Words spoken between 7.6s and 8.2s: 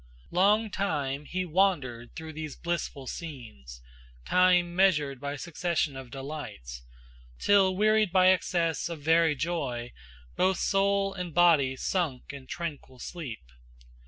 wearied